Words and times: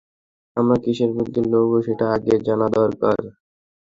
আমরা 0.57 0.75
কিসের 0.83 1.09
বিরুদ্ধে 1.13 1.41
লড়বো 1.45 1.77
সেটা 1.87 2.05
আগে 2.15 2.33
জানা 2.47 2.67
দরকার! 2.75 3.19